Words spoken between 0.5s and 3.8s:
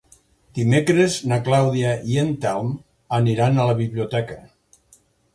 Dimecres na Clàudia i en Telm aniran a la